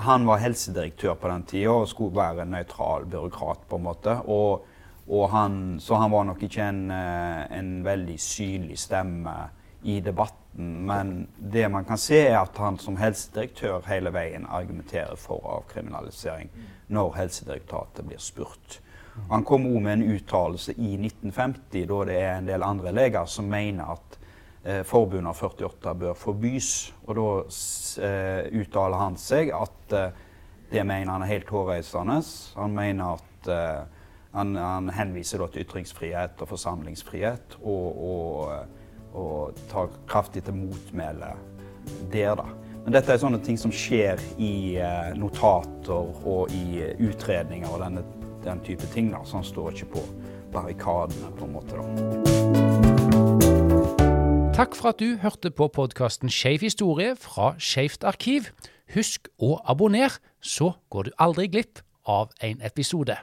han 0.01 0.25
var 0.25 0.41
helsedirektør 0.41 1.15
på 1.19 1.29
den 1.29 1.43
tida 1.45 1.73
og 1.75 1.89
skulle 1.89 2.17
være 2.17 2.45
en 2.45 2.55
nøytral 2.55 3.05
byråkrat. 3.05 3.67
på 3.69 3.77
en 3.77 3.83
måte. 3.83 4.17
Og, 4.25 4.65
og 5.07 5.29
han, 5.29 5.79
så 5.79 5.95
han 5.95 6.11
var 6.11 6.23
nok 6.23 6.43
ikke 6.43 6.69
en, 6.69 6.91
eh, 6.91 7.57
en, 7.59 7.73
veldig 7.85 8.19
synlig 8.19 8.79
stemme 8.79 9.35
i 9.83 9.99
debatten. 9.99 10.85
Men 10.85 11.27
det 11.37 11.69
man 11.71 11.85
kan 11.85 11.97
se, 11.97 12.27
er 12.27 12.39
at 12.41 12.57
han 12.57 12.79
som 12.79 12.97
helsedirektør 12.97 13.85
hele 13.87 14.11
veien 14.13 14.47
argumenterer 14.49 15.15
for 15.15 15.45
avkriminalisering 15.59 16.49
når 16.91 17.13
Helsedirektoratet 17.15 18.07
blir 18.07 18.19
spurt. 18.19 18.81
Han 19.29 19.45
kom 19.47 19.67
òg 19.69 19.77
med 19.83 19.93
en 19.93 20.15
uttalelse 20.15 20.73
i 20.75 20.95
1950, 20.97 21.85
da 21.87 21.99
det 22.09 22.17
er 22.19 22.33
en 22.35 22.49
del 22.49 22.65
andre 22.65 22.91
leger 22.95 23.29
som 23.31 23.47
mener 23.49 23.93
at 23.93 24.17
eh, 24.63 24.81
forbundet 24.87 25.31
av 25.31 25.39
48 25.39 25.93
bør 26.01 26.17
forbys. 26.17 26.71
Og 27.07 27.15
da 27.19 27.29
eh, 28.07 28.51
uttaler 28.61 28.99
han 28.99 29.17
seg 29.19 29.53
at 29.55 29.95
eh, 29.97 30.19
det 30.71 30.83
mener 30.87 31.13
han 31.13 31.25
er 31.25 31.33
helt 31.33 31.51
hårreisende. 31.51 32.21
Han 32.59 32.75
mener 32.75 33.17
at 33.19 33.51
eh, 33.51 33.81
han, 34.31 34.55
han, 34.55 34.89
henviser 34.95 35.43
til 35.51 35.65
ytringsfrihet 35.65 36.39
og 36.39 36.51
forsamlingsfrihet, 36.53 37.57
og, 37.61 38.03
og, 38.11 39.15
og 39.17 39.63
tar 39.71 39.91
kraftig 40.07 40.45
til 40.47 40.55
motmæle 40.55 41.33
der, 42.11 42.35
da. 42.39 42.47
Men 42.81 42.95
dette 42.95 43.13
er 43.13 43.19
sånne 43.21 43.41
ting 43.45 43.59
som 43.61 43.73
skjer 43.73 44.21
i 44.41 44.77
eh, 44.81 45.11
notater 45.19 46.25
og 46.25 46.53
i 46.55 46.81
utredninger 47.03 47.69
og 47.69 47.83
denne 47.83 48.05
den 48.43 48.59
type 48.65 48.85
ting. 48.93 49.11
da, 49.11 49.17
Så 49.25 49.35
han 49.35 49.43
står 49.43 49.69
ikke 49.71 49.85
på 49.85 49.99
barrikadene, 50.51 51.31
på 51.37 51.45
en 51.45 51.51
måte. 51.51 51.75
da. 51.75 51.83
Takk 54.53 54.75
for 54.75 54.89
at 54.89 54.99
du 54.99 55.17
hørte 55.17 55.51
på 55.51 55.67
podkasten 55.67 56.29
Skeiv 56.29 56.59
historie 56.61 57.15
fra 57.15 57.55
Skeivt 57.57 58.03
arkiv. 58.03 58.41
Husk 58.93 59.27
å 59.39 59.59
abonnere, 59.65 60.19
så 60.41 60.73
går 60.89 61.03
du 61.03 61.11
aldri 61.17 61.47
glipp 61.47 61.79
av 62.05 62.29
en 62.41 62.61
episode. 62.61 63.15